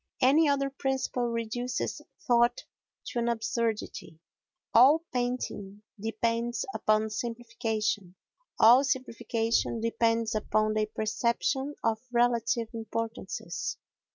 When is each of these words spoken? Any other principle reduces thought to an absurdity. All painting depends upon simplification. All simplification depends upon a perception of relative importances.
Any 0.23 0.49
other 0.49 0.71
principle 0.71 1.27
reduces 1.29 2.01
thought 2.25 2.63
to 3.05 3.19
an 3.19 3.29
absurdity. 3.29 4.19
All 4.73 5.03
painting 5.13 5.83
depends 5.99 6.65
upon 6.73 7.11
simplification. 7.11 8.15
All 8.59 8.83
simplification 8.83 9.79
depends 9.79 10.33
upon 10.33 10.75
a 10.79 10.87
perception 10.87 11.75
of 11.83 12.01
relative 12.11 12.69
importances. 12.73 13.77